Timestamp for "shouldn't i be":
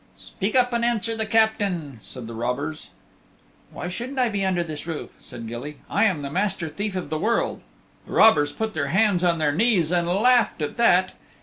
3.87-4.43